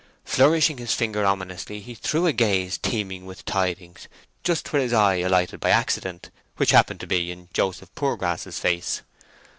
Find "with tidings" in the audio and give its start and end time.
3.27-4.07